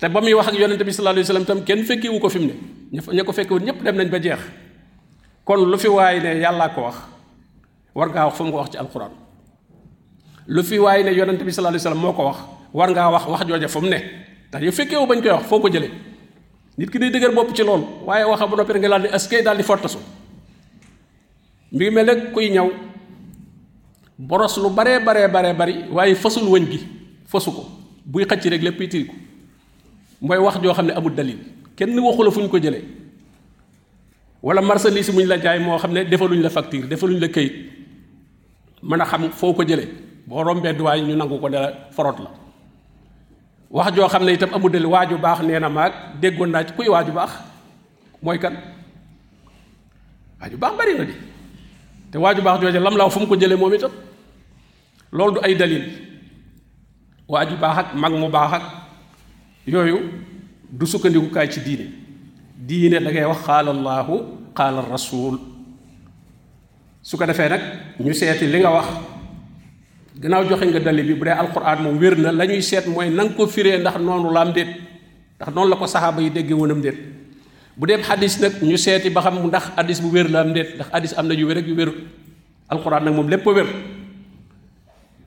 Te 0.00 0.08
ba 0.08 0.20
muy 0.20 0.34
wax 0.34 0.48
ak 0.48 0.54
bi 0.54 0.92
sallallahu 0.92 1.12
alayhi 1.12 1.26
wasallam 1.26 1.44
tam 1.44 1.60
kenn 1.64 1.84
fekkiwu 1.84 2.18
ko 2.20 2.28
fi 2.28 2.38
mu 2.38 2.46
ne. 2.46 2.54
Ña 2.92 3.24
ko 3.24 3.32
fekkiwut 3.32 3.62
dem 3.64 3.96
nañ 3.96 4.08
ba 4.08 4.18
jeex. 4.20 4.40
Kon 5.44 5.64
lu 5.70 5.78
fi 5.78 5.88
waay 5.88 6.20
ne 6.20 6.40
yàllaa 6.40 6.68
ko 6.74 6.82
wax 6.82 6.96
war 7.94 8.08
ngaa 8.08 8.24
wax 8.26 8.36
fu 8.36 8.44
mu 8.44 8.50
ko 8.52 8.58
wax 8.58 8.70
ci 8.70 8.78
alquran 8.78 9.10
lu 10.46 10.62
fi 10.62 10.78
waay 10.78 11.02
ne 11.04 11.10
yonente 11.12 11.42
bi 11.44 11.50
sallallahu 11.52 11.74
alayhi 11.74 11.84
wasallam 11.84 12.00
moo 12.02 12.12
ko 12.12 12.22
wax 12.24 12.38
war 12.72 12.90
ngaa 12.90 13.10
wax 13.10 13.24
wax 13.26 13.46
jooja 13.46 13.68
fu 13.68 13.80
mu 13.80 13.88
ne. 13.88 13.98
Ndax 14.48 14.62
yow 14.64 14.72
fekkeewu 14.72 15.06
bañ 15.06 15.20
koy 15.22 15.30
wax 15.32 15.44
foo 15.48 15.60
ko 15.60 15.68
jëlee 15.68 15.90
nit 16.78 16.90
ki 16.90 16.98
day 16.98 17.10
dëgër 17.10 17.34
bopp 17.34 17.54
ci 17.54 17.62
loolu 17.62 17.84
waaye 18.06 18.24
waxa 18.24 18.46
bu 18.46 18.56
noppi 18.56 18.78
nga 18.78 18.88
daal 18.88 19.02
di 19.02 19.08
askay 19.08 19.42
fottasu 19.62 19.98
mi 21.72 21.84
ngi 21.84 21.90
mel 21.90 22.06
ne 22.06 22.30
kuy 22.32 22.50
ñaw 22.50 22.70
boros 24.18 24.56
lu 24.58 24.70
baree 24.70 24.98
baree 25.04 25.28
baree 25.28 25.52
bari 25.54 25.74
waaye 25.92 26.14
fasul 26.14 26.48
wëñ 26.48 26.64
gi 26.70 26.80
fasu 27.28 27.52
ko. 27.52 27.64
Buy 28.08 28.24
xëcc 28.24 28.48
rek 28.48 28.62
lépp 28.64 28.80
itiri 28.80 29.04
ko. 29.06 29.14
Mooy 30.24 30.38
wax 30.40 30.56
joo 30.62 30.72
xam 30.72 30.86
ne 30.86 30.92
amul 30.96 31.12
dalil. 31.14 31.38
Kenn 31.76 31.98
waxu 32.00 32.22
la 32.24 32.48
ko 32.48 32.58
jëlee. 32.58 32.82
Wala 34.42 34.62
marchandise 34.62 35.12
muñ 35.12 35.26
la 35.28 35.36
jaay 35.38 35.58
moo 35.60 35.76
xam 35.78 35.92
ne 35.92 36.04
defaluñ 36.04 36.40
la 36.40 36.48
facture 36.50 36.88
defaluñ 36.88 37.20
la 37.20 37.28
kayit. 37.28 37.52
Mën 38.82 39.00
a 39.00 39.04
xam 39.04 39.30
foo 39.30 39.52
ko 39.52 39.62
jëlee. 39.62 39.88
Boo 40.26 40.42
rombee 40.42 40.72
duwaay 40.72 41.02
ñu 41.02 41.14
nangu 41.16 41.38
ko 41.38 41.48
dara 41.50 41.88
forot 41.90 42.18
la 42.18 42.30
wax 43.70 43.92
joo 43.94 44.08
xam 44.08 44.24
ne 44.24 44.32
itam 44.32 44.50
amul 44.54 44.70
dalil 44.70 44.86
waaju 44.88 45.18
baax 45.18 45.40
nee 45.42 45.58
na 45.60 45.68
maag. 45.68 45.92
Déggoon 46.20 46.50
naa 46.50 46.64
ci 46.64 46.72
kuy 46.72 46.88
waaju 46.88 47.12
baax. 47.12 47.30
Mooy 48.22 48.38
kan? 48.38 48.54
Waaju 50.40 50.56
baax 50.56 50.72
bari 50.78 50.94
na 50.98 51.04
di 51.04 51.14
te 52.10 52.18
waaju 52.18 52.42
baax 52.42 52.60
jooje 52.60 52.78
lam 52.80 52.96
laaw 52.96 53.10
fu 53.10 53.20
mu 53.20 53.26
ko 53.26 53.36
jëlee 53.36 53.56
moom 53.56 53.74
itam. 53.74 53.90
Loolu 55.12 55.34
du 55.34 55.40
ay 55.42 55.54
dalil. 55.54 55.84
Waaju 57.28 57.56
baax 57.56 57.76
ak 57.78 57.94
mag 57.94 58.12
mu 58.12 58.28
baax 58.28 58.52
ak 58.52 58.62
yooyu 59.66 59.98
du 60.70 60.86
sukkandikukaay 60.86 61.48
ci 61.50 61.60
diine. 61.60 61.86
Diine 62.56 63.00
da 63.00 63.10
ngay 63.10 63.24
wax 63.24 63.40
qaala 63.46 63.70
allahu 63.70 64.14
qaala 64.54 64.80
rasul 64.82 65.38
su 67.02 67.16
ko 67.16 67.24
defee 67.26 67.48
ñu 68.00 68.12
seeti 68.14 68.46
li 68.46 68.58
nga 68.60 68.70
wax 68.70 68.86
gannaaw 70.18 70.44
joxe 70.50 70.66
nga 70.66 70.80
dalil 70.82 71.06
bi 71.06 71.14
bu 71.14 71.24
dee 71.24 71.32
alquran 71.38 71.78
moom 71.82 71.98
wér 71.98 72.18
na 72.18 72.32
la 72.32 72.44
ñuy 72.46 72.62
seet 72.62 72.86
mooy 72.86 73.10
na 73.10 73.24
nga 73.24 73.34
ko 73.38 73.46
firee 73.46 73.78
ndax 73.78 73.98
noonu 74.02 74.30
la 74.34 74.40
am 74.42 74.52
déet 74.52 74.68
ndax 75.38 75.54
noonu 75.54 75.70
la 75.70 75.76
ko 75.76 75.86
saxaaba 75.86 76.20
yi 76.22 76.30
déggee 76.30 76.54
woonam 76.58 76.80
déet 76.82 76.98
bu 77.76 77.86
dee 77.86 78.02
xadis 78.02 78.40
nag 78.42 78.52
ñu 78.62 78.76
seeti 78.76 79.10
ba 79.10 79.22
xam 79.22 79.46
ndax 79.46 79.70
xadis 79.76 80.00
bu 80.02 80.10
wér 80.10 80.28
la 80.30 80.40
am 80.40 80.52
déet 80.52 80.74
ndax 80.74 80.88
xadis 80.90 81.12
am 81.18 81.26
na 81.28 81.34
yu 81.34 81.46
wér 81.46 81.58
ak 81.58 81.66
yu 81.66 81.74
wérut 81.74 81.96
alquran 82.68 83.04
nag 83.04 83.14
moom 83.14 83.28
lépp 83.28 83.46
wér 83.46 83.66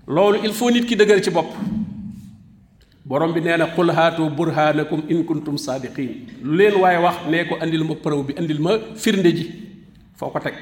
loolu 0.07 0.39
il 0.43 0.53
faut 0.53 0.69
nit 0.71 0.85
ki 0.85 0.95
dëgër 0.95 1.23
ci 1.23 1.31
bopp 1.31 1.55
borom 3.05 3.31
bi 3.33 3.39
nee 3.41 3.55
na 3.57 3.67
qul 3.75 3.89
haatu 3.91 4.29
burhanakum 4.29 5.03
in 5.07 5.23
kuntum 5.23 5.57
saadiqin 5.57 6.27
lu 6.43 6.55
leen 6.57 6.75
waaye 6.75 6.97
wax 6.99 7.15
nee 7.29 7.45
ko 7.47 7.55
andil 7.61 7.83
ma 7.83 7.95
preuve 7.95 8.27
bi 8.27 8.33
andil 8.37 8.59
ma 8.59 8.71
firnde 8.95 9.31
ji 9.35 9.45
foo 10.19 10.29
ko 10.29 10.39
teg 10.39 10.53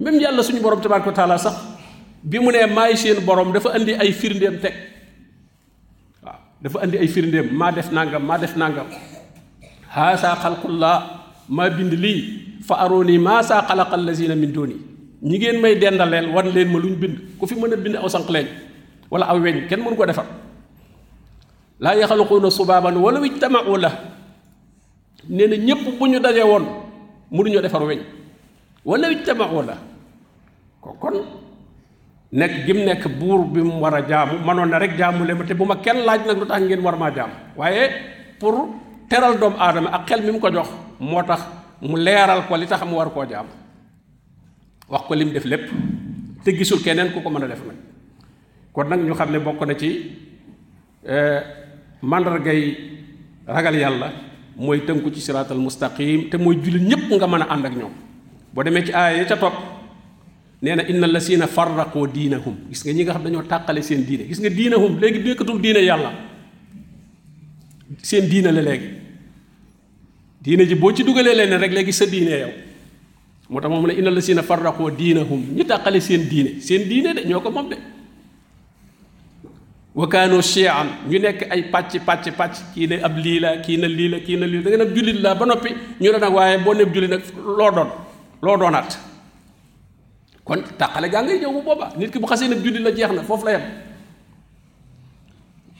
même 0.00 0.20
yàlla 0.20 0.42
suñu 0.42 0.60
borom 0.60 0.80
tabaraka 0.80 1.12
taala 1.12 1.38
sax 1.38 1.71
bi 2.22 2.38
mu 2.38 2.50
nee 2.54 2.66
maay 2.66 2.94
seen 2.96 3.18
borom 3.26 3.52
dafa 3.52 3.74
andi 3.74 3.92
ay 3.98 4.12
firndeem 4.14 4.58
teg. 4.62 4.74
Waaw 6.22 6.38
dafa 6.62 6.78
andi 6.82 6.96
ay 6.98 7.08
firndeem 7.10 7.50
maa 7.50 7.70
def 7.74 7.90
nangam 7.90 8.22
maa 8.22 8.38
def 8.38 8.54
nangam. 8.56 8.86
Haasa 9.90 10.34
xalqullah 10.38 10.96
maa 11.48 11.70
bind 11.70 11.92
lii 11.92 12.20
fa 12.62 12.74
arooni 12.86 13.18
maa 13.18 13.42
saa 13.42 13.66
xalaqa 13.66 13.94
allazina 13.98 14.34
min 14.38 14.52
dooni 14.52 14.76
ñi 15.22 15.36
ngeen 15.38 15.60
may 15.60 15.74
dendaleel 15.78 16.30
wan 16.34 16.46
leen 16.54 16.68
ma 16.70 16.78
luñ 16.78 16.94
bind. 16.98 17.16
Ku 17.38 17.46
fi 17.46 17.54
mën 17.54 17.72
a 17.74 17.76
bind 17.76 17.96
aw 17.96 18.08
sànq 18.08 18.30
leen 18.30 18.46
wala 19.10 19.26
aw 19.26 19.38
weñ 19.38 19.66
kenn 19.68 19.80
mënu 19.82 19.96
ko 19.96 20.06
defar. 20.06 20.26
Laa 21.82 21.94
yaxaluquuna 21.98 22.50
subaaban 22.50 22.96
wala 22.96 23.18
ijtamau 23.26 23.76
la 23.76 23.90
nee 25.28 25.46
na 25.46 25.56
ñépp 25.56 25.98
bu 25.98 26.06
ñu 26.06 26.18
daje 26.20 26.42
woon 26.42 26.64
mënuñoo 27.30 27.62
defar 27.62 27.82
weñ. 27.82 28.00
Wala 28.84 29.10
ijtamau 29.10 29.62
la 29.62 29.76
ko 30.80 30.94
kon 30.98 31.14
nekk 32.32 32.64
gim 32.64 32.80
nekk 32.88 33.04
buur 33.20 33.44
bi 33.44 33.60
mu 33.60 33.76
war 33.84 33.94
a 33.94 34.00
jaamu 34.08 34.40
manoon 34.40 34.72
rek 34.80 34.96
jaamu 34.96 35.24
leen 35.24 35.44
te 35.46 35.54
bu 35.54 35.64
ma 35.68 35.76
kenn 35.76 36.00
laaj 36.04 36.24
nag 36.26 36.36
lu 36.40 36.46
ngeen 36.64 36.80
war 36.80 36.96
maa 36.96 37.10
jaamu. 37.12 37.34
Waaye 37.56 37.84
pour 38.40 38.72
teral 39.08 39.36
doomu 39.38 39.56
aadama 39.60 39.90
ak 39.92 40.06
xel 40.08 40.22
mi 40.24 40.32
ko 40.40 40.48
jox 40.50 40.68
moo 40.98 41.22
mu 41.82 41.96
ko 42.48 42.56
li 42.56 42.66
tax 42.66 42.82
mu 42.88 42.96
war 42.96 43.10
koo 43.12 43.24
jaamu. 43.28 43.50
Wax 44.88 45.02
ko 45.06 45.14
lim 45.14 45.30
def 45.32 45.44
lépp 45.44 45.68
te 46.44 46.50
gisul 46.56 46.80
keneen 46.82 47.12
ku 47.12 47.20
ko 47.20 47.28
mën 47.30 47.44
a 47.44 47.48
def 47.48 47.60
nag. 47.68 47.76
Kon 48.72 48.88
nag 48.88 49.00
ñu 49.04 49.14
xam 49.14 49.30
ne 49.30 49.38
na 49.66 49.74
ci 49.76 49.88
màndargay 52.02 52.76
ragal 53.46 53.74
yàlla 53.76 54.08
ci 55.12 55.20
mustaqim 55.60 56.30
te 56.30 56.38
mooy 56.38 56.56
jullit 56.64 56.80
ñépp 56.88 57.12
nga 57.12 57.26
mën 57.26 57.42
a 57.42 57.46
ànd 57.52 57.66
ak 57.66 57.76
ñoom. 57.76 57.92
Boo 58.54 58.62
demee 58.64 58.84
ci 58.86 58.92
ya 59.20 59.24
ca 59.28 59.36
nee 60.62 60.74
na 60.78 60.82
inna 60.88 61.06
lasina 61.06 61.46
farraqoo 61.56 62.06
diinahum. 62.16 62.54
Gis 62.70 62.82
nga 62.84 62.92
ñi 62.96 63.02
nga 63.04 63.12
xam 63.14 63.24
dañoo 63.24 63.42
tàqale 63.52 63.82
seen 63.82 64.04
diine. 64.08 64.24
Gis 64.28 64.38
nga 64.40 64.48
diinahum 64.58 64.98
léegi 65.00 65.18
nekkatul 65.18 65.60
diine 65.60 65.80
yàlla. 65.88 66.10
Seen 68.02 68.28
diine 68.30 68.50
la 68.56 68.62
léegi. 68.62 68.88
Diine 70.42 70.62
ji 70.68 70.74
boo 70.76 70.92
ci 70.94 71.02
dugalee 71.02 71.34
leen 71.34 71.58
rek 71.62 71.72
léegi 71.72 71.92
sa 71.92 72.06
diine 72.06 72.30
yow. 72.42 72.52
Moo 73.50 73.60
moom 73.68 73.86
ne 73.88 73.94
inna 73.98 74.10
lasina 74.10 74.42
farraqoo 74.42 74.90
diinahum. 74.90 75.42
Ñi 75.56 75.64
tàqale 75.66 76.00
seen 76.00 76.28
diine. 76.30 76.60
Seen 76.60 76.88
diine 76.88 77.12
de 77.14 77.26
ñoo 77.26 77.40
ko 77.40 77.50
moom 77.50 77.68
de. 77.68 77.76
Wa 79.94 80.06
kaanu 80.08 80.40
chian 80.42 80.86
ñu 81.10 81.18
nekk 81.18 81.48
ay 81.50 81.62
pàcc 81.72 81.98
pàcc 82.06 82.36
pàcc. 82.38 82.54
Kii 82.74 82.86
ne 82.86 83.02
ab 83.02 83.18
lii 83.18 83.40
la 83.40 83.56
na 83.56 83.88
lii 83.98 84.08
la 84.14 84.18
na 84.38 84.46
lii 84.46 84.62
la. 84.62 84.70
Da 84.70 84.76
nga 84.76 84.84
ne 84.84 84.94
jullit 84.94 85.18
la 85.24 85.34
ba 85.34 85.44
noppi. 85.44 85.70
Ñu 86.00 86.12
ne 86.12 86.18
nag 86.18 86.32
waaye 86.34 86.58
boo 86.58 86.72
neeb 86.74 86.94
jullit 86.94 87.10
nag 87.10 87.22
loo 87.58 87.70
doon 87.74 88.58
doonaat 88.60 89.11
kon 90.44 90.62
tàqale 90.78 91.08
gaa 91.10 91.22
ngay 91.22 91.38
ñëw 91.40 91.52
bu 91.52 91.62
booba 91.62 91.92
nit 91.96 92.10
ki 92.10 92.18
bu 92.18 92.26
xasee 92.26 92.48
ne 92.48 92.56
jullit 92.62 92.80
la 92.82 92.90
jeex 92.94 93.10
na 93.12 93.22
foofu 93.22 93.44
la 93.46 93.52
yem. 93.52 93.62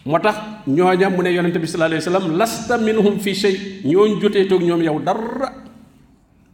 Moo 0.07 0.19
tax 0.19 0.37
mu 0.66 1.23
ne 1.23 1.31
yonente 1.31 1.59
bi 1.59 1.66
sallallahu 1.66 1.99
alayhi 1.99 2.04
wa 2.07 2.12
sallam 2.21 2.37
lasta 2.38 2.78
minhum 2.78 3.19
fi 3.21 3.35
shay 3.35 3.54
ñooñ 3.85 4.21
jotee 4.21 4.47
toog 4.49 4.62
ñoom 4.62 4.83
yow 4.83 4.99
dara. 5.00 5.52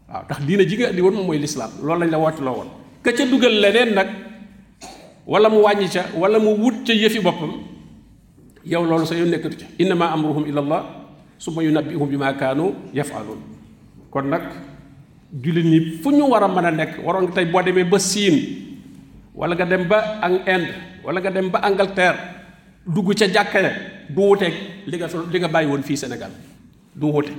Waaw 0.08 0.24
ndax 0.24 0.40
diina 0.46 0.64
ji 0.64 0.76
nga 0.76 0.88
andi 0.88 1.00
woon 1.02 1.14
mooy 1.26 1.38
lislaam 1.38 1.70
loolu 1.82 2.00
lañ 2.00 2.10
la 2.10 2.18
woote 2.18 2.40
loo 2.40 2.54
woon. 2.56 2.68
Ka 3.02 3.12
ca 3.12 3.24
dugal 3.26 3.60
leneen 3.60 3.94
nag 3.94 4.08
wala 5.26 5.48
mu 5.48 5.60
wàññi 5.64 5.88
ca 5.92 6.02
wala 6.16 6.38
mu 6.38 6.56
wut 6.56 6.84
ca 6.86 6.92
yëfi 6.92 7.20
boppam 7.20 7.52
yow 8.64 8.84
loolu 8.84 9.04
sa 9.06 9.14
yoon 9.14 9.28
nekkatu 9.30 9.56
ca. 9.60 9.66
Innama 9.78 10.12
amruhum 10.12 10.46
ila 10.46 10.60
allah 10.60 10.82
summa 11.38 11.62
yunabbihum 11.62 12.08
bima 12.08 12.32
kaanu 12.32 12.74
yafaluun. 12.94 13.38
Kon 14.10 14.22
nag 14.28 14.42
jullit 15.32 15.64
ñi 15.64 15.78
fu 16.02 16.10
ñu 16.10 16.24
war 16.28 16.42
a 16.44 16.48
mën 16.48 16.64
a 16.64 16.70
nekk. 16.70 17.04
Waroon 17.04 17.24
nga 17.28 17.32
tey 17.34 17.44
boo 17.46 17.62
demee 17.62 17.84
ba 17.84 17.98
Siin 17.98 18.36
wala 19.34 19.54
nga 19.54 19.64
dem 19.64 19.84
ba 19.88 20.18
ak 20.22 20.32
Inde 20.48 20.72
wala 21.04 21.20
nga 21.20 21.30
dem 21.30 21.48
ba 21.50 21.58
Angleterre 21.62 22.18
dugg 22.86 23.14
ca 23.14 23.26
jàkka 23.28 23.60
du 24.08 24.20
wuteeg 24.22 24.54
li 24.86 24.96
nga 24.96 25.06
li 25.32 25.38
nga 25.38 25.48
bàyyi 25.48 25.68
woon 25.68 25.82
fii 25.82 25.96
Sénégal. 25.96 26.30
Du 26.94 27.06
wute 27.12 27.30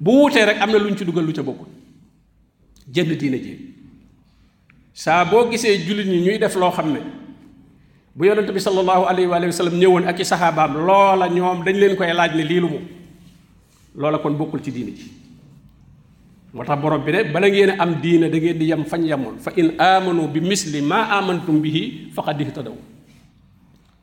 bu 0.00 0.10
wutee 0.24 0.44
rek 0.44 0.60
am 0.60 0.70
na 0.70 0.78
lu 0.78 0.90
ñu 0.90 0.96
ci 0.96 1.04
dugal 1.04 1.24
lu 1.24 1.32
ca 1.32 1.42
bokkul. 1.42 1.66
Jënd 2.92 3.12
diine 3.18 3.38
ji. 3.38 3.52
Saa 4.92 5.24
boo 5.24 5.48
gisee 5.50 5.78
jullit 5.86 6.06
ñi 6.06 6.20
ñuy 6.20 6.38
def 6.38 6.54
loo 6.56 6.70
xam 6.70 6.92
ne 6.92 7.00
bu 8.14 8.24
yonente 8.26 8.50
bi 8.52 8.60
sallallahu 8.60 9.04
alayhi 9.06 9.26
wa 9.30 9.52
sallam 9.52 9.78
ñëwoon 9.78 10.08
ak 10.08 10.18
i 10.18 10.24
saxaabaam 10.24 10.74
loola 10.74 11.28
ñoom 11.28 11.62
dañ 11.64 11.76
leen 11.78 11.96
koy 11.96 12.12
laaj 12.12 12.34
ne 12.34 12.42
lii 12.44 12.60
lu 12.60 12.68
mu. 12.68 12.78
Loola 13.94 14.18
kon 14.18 14.34
bokkul 14.36 14.60
ci 14.62 14.70
diine 14.72 14.90
ji 14.94 15.06
moo 16.54 16.64
tax 16.64 16.80
borom 16.80 17.02
bi 17.04 17.12
ne 17.12 17.24
bala 17.32 17.48
ngeen 17.48 17.70
am 17.80 18.00
diine 18.00 18.28
da 18.30 18.38
ngeen 18.38 18.58
di 18.58 18.64
yem 18.66 18.84
fañ 18.84 19.04
yemoon 19.04 19.38
fa 19.38 19.50
in 19.56 19.74
amanu 19.78 20.28
bi 20.28 20.40
misli 20.40 20.80
ma 20.80 21.08
amantum 21.18 21.60
bihi 21.60 22.10
faqad 22.14 22.40
ihtadaw. 22.40 22.74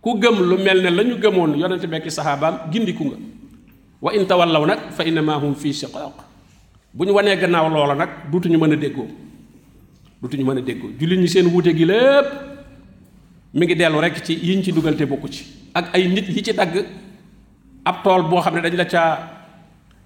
Ku 0.01 0.19
gëm 0.21 0.37
lu 0.49 0.57
mel 0.61 0.81
ne 0.83 0.89
la 0.89 1.03
ñu 1.03 1.17
gëmoon 1.17 1.57
yonente 1.57 1.87
bi 1.87 1.95
ak 1.95 2.05
i 2.05 2.09
saxaabaam 2.11 2.69
gindiku 2.71 3.03
nga. 3.05 3.17
Wa 4.01 4.13
in 4.13 4.25
tawallaw 4.27 4.65
nag 4.65 4.79
fa 4.91 5.03
innama 5.03 5.33
hum 5.41 5.55
fi 5.55 5.73
shiqaq 5.73 6.13
bu 6.93 7.05
ñu 7.05 7.11
wanee 7.13 7.35
gannaaw 7.37 7.69
loola 7.69 7.95
nag 7.95 8.09
duutuñu 8.31 8.57
mën 8.59 8.73
a 8.73 8.75
déggoo. 8.75 9.07
Duutuñu 10.21 10.45
mën 10.45 10.57
a 10.57 10.61
déggoo. 10.61 10.89
Jullit 10.99 11.17
ñi 11.19 11.27
seen 11.27 11.47
wuute 11.47 11.73
gi 11.75 11.85
lépp 11.85 12.27
mi 13.55 13.65
ngi 13.65 13.75
dellu 13.75 13.99
rek 13.99 14.21
ci 14.23 14.33
yiñ 14.37 14.61
ci 14.63 14.71
dugal 14.71 14.95
te 14.95 15.05
bokku 15.05 15.27
ci. 15.27 15.43
Ak 15.73 15.95
ay 15.95 16.07
nit 16.07 16.29
yi 16.29 16.43
ci 16.43 16.53
dagg 16.53 16.85
ab 17.83 18.03
tool 18.03 18.21
boo 18.29 18.41
xam 18.41 18.53
ne 18.55 18.61
dañ 18.61 18.75
la 18.77 18.85
caa 18.85 19.34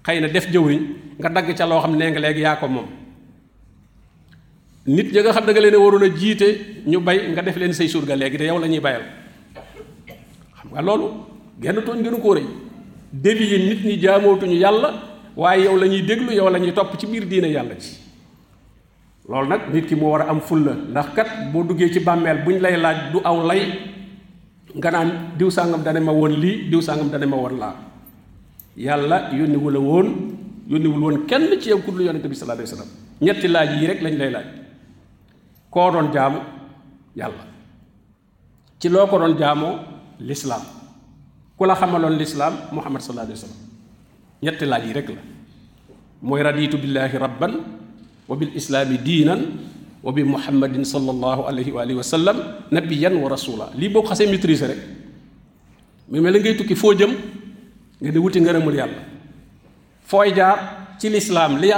xëy 0.06 0.20
na 0.20 0.28
def 0.28 0.46
jëwriñ 0.50 0.82
nga 1.18 1.28
dagg 1.28 1.54
ca 1.56 1.66
loo 1.66 1.80
xam 1.80 1.96
ne 1.96 2.10
nga 2.10 2.20
léegi 2.20 2.40
yaa 2.40 2.56
ko 2.56 2.68
moom. 2.68 2.86
nit 4.86 5.12
ñi 5.12 5.20
nga 5.20 5.32
xam 5.32 5.44
da 5.46 5.52
nga 5.52 5.60
leen 5.60 5.76
waroon 5.76 6.02
a 6.04 6.08
jiite 6.16 6.82
ñu 6.86 7.00
bay 7.00 7.28
nga 7.32 7.42
def 7.42 7.56
leen 7.56 7.72
say 7.72 7.88
surga 7.88 8.16
léegi 8.16 8.36
te 8.38 8.44
yow 8.44 8.58
la 8.58 8.66
ñuy 8.68 8.80
bayal. 8.80 9.02
xam 10.56 10.68
nga 10.72 10.82
loolu 10.82 11.06
genn 11.60 11.82
tooñ 11.84 12.02
gënu 12.02 12.18
koo 12.20 12.34
rëy. 12.34 12.46
déli 13.12 13.44
yi 13.52 13.58
nit 13.68 13.84
ñi 13.84 14.00
jaamootuñu 14.00 14.54
yàlla 14.54 14.90
waaye 15.36 15.64
yow 15.64 15.76
la 15.76 15.86
ñuy 15.86 16.02
déglu 16.02 16.32
yow 16.32 16.48
la 16.48 16.58
ñuy 16.58 16.72
topp 16.72 16.96
ci 16.98 17.06
biir 17.06 17.26
diine 17.26 17.48
yàlla 17.50 17.74
ci 17.78 17.98
loolu 19.28 19.48
nag 19.48 19.60
nit 19.72 19.86
ki 19.86 19.94
moo 19.96 20.10
war 20.12 20.22
a 20.22 20.30
am 20.30 20.40
fulla 20.40 20.74
ndax 20.74 21.06
kat 21.14 21.28
boo 21.52 21.62
duggee 21.64 21.90
ci 21.92 22.00
bàmmeel 22.00 22.42
buñ 22.44 22.60
lay 22.60 22.76
laaj 22.76 23.12
du 23.12 23.18
aw 23.24 23.46
lay 23.46 23.62
nga 24.74 24.90
naan 24.90 25.10
diw 25.38 25.50
sàngam 25.50 25.82
dane 25.82 26.00
ma 26.00 26.12
woon 26.12 26.30
lii 26.40 26.68
diw 26.70 26.80
sàngam 26.80 27.10
dane 27.10 27.26
ma 27.26 27.36
woon 27.36 27.58
laa 27.58 27.74
yàlla 28.86 29.18
yónniwu 29.38 29.68
la 29.70 29.78
woon 29.80 30.08
yónniwul 30.72 31.00
woon 31.04 31.16
kenn 31.28 31.52
ci 31.60 31.68
yow 31.70 31.80
ku 31.84 31.90
dul 31.92 32.02
yonente 32.08 32.28
bi 32.28 32.34
sallallahu 32.34 32.64
alayhi 32.64 32.72
wasallam 32.72 32.90
ñetti 33.20 33.46
laaj 33.48 33.70
yii 33.76 33.86
rek 33.86 34.00
lañ 34.02 34.14
lay 34.16 34.30
laaj. 34.30 34.46
Koo 35.70 35.90
doon 35.92 36.08
jaamu? 36.12 36.38
Yàlla. 37.16 37.44
Ci 38.80 38.88
ko 38.88 39.18
doon 39.18 39.36
muhammad 42.72 43.00
sallallahu 43.02 43.28
alayhi 43.28 43.38
wasallam 43.38 43.60
ñetti 44.42 44.64
laaj 44.64 44.84
yi 44.86 44.92
rek 44.92 45.08
la. 45.08 45.20
Mooy 46.22 46.42
raditu 46.42 46.76
billahi 46.78 47.16
rabban 47.18 47.52
wa 48.28 48.36
bil 48.36 48.52
islaami 48.56 48.96
diinan 48.98 49.40
wa 50.02 50.12
bi 50.12 50.24
muhammadin 50.24 50.84
sallallahu 50.84 51.44
alayhi 51.44 51.72
wa 51.72 51.82
alihi 51.84 51.96
wa 52.00 52.06
sallam 52.06 52.36
nabiyan 52.72 53.12
wa 53.20 53.28
rasula 53.28 53.68
lii 53.76 53.88
boo 53.92 54.02
xasee 54.08 54.26
maîtriser 54.32 54.68
rek 54.72 54.80
mais 56.08 56.20
mel 56.24 56.32
ngay 56.40 56.56
tukki 56.56 56.74
jëm 56.96 57.12
nga 58.00 58.10
di 58.10 58.18
wuti 58.18 58.40
ngërëmul 58.40 58.74
yàlla. 58.74 59.02
Fooy 60.06 60.32
jaar 60.34 60.58
ci 60.98 61.08
lislaam 61.08 61.58
li 61.60 61.70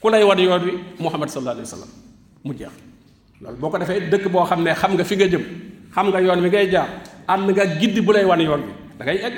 ku 0.00 0.08
lay 0.10 0.20
yoon 0.22 0.62
wi 0.64 0.72
muhammad 1.00 1.28
sallallahu 1.28 1.56
alayhi 1.58 1.68
wa 1.70 1.74
sallam 1.76 1.90
mu 2.44 2.52
jeex. 2.54 2.72
Loolu 3.40 3.56
boo 3.58 3.70
ko 3.70 3.78
defee 3.78 4.08
dëkk 4.10 4.28
boo 4.30 4.44
xam 4.44 4.60
nga 4.64 5.04
fi 5.04 5.16
nga 5.16 5.26
jëm 5.28 5.44
xam 5.94 6.06
nga 6.10 6.20
yoon 6.20 6.40
wi 6.42 6.48
ngay 6.48 6.70
jaar 6.70 6.88
ànd 7.28 7.50
nga 7.50 7.64
giddi 7.80 8.00
bu 8.00 8.12
lay 8.12 8.24
wan 8.24 8.40
yoon 8.40 8.60
wi 8.62 8.72
da 8.98 9.04
ngay 9.04 9.18
egg. 9.24 9.36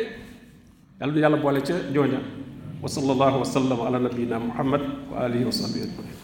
Yàlla 1.00 2.18
wa 2.82 2.86
sallallahu 2.88 3.42
wa 3.42 3.44
sallam 3.44 3.78
ala 3.82 3.98
nabiyina 3.98 4.38
muhammad 4.38 4.82
wa 5.10 5.26
alihi 5.26 5.44
wa 5.44 5.52
sahbihi 5.52 6.17